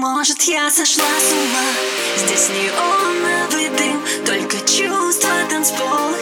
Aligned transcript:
Может 0.00 0.40
я 0.44 0.70
сошла 0.70 1.04
с 1.04 1.30
ума. 1.30 1.68
Здесь 2.16 2.48
неоновый 2.48 3.68
а 3.68 3.76
дым. 3.76 4.02
Только 4.24 4.56
чувства, 4.66 5.28
танцпол. 5.50 6.14